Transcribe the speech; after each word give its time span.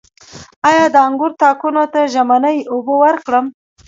آیا 0.69 0.85
د 0.93 0.95
انګورو 1.07 1.39
تاکونو 1.41 1.83
ته 1.93 1.99
ژمنۍ 2.13 2.57
اوبه 2.71 2.93
ورکړم؟ 3.03 3.45